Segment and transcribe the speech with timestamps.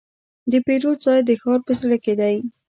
[0.51, 2.35] د پیرود ځای د ښار په زړه کې دی.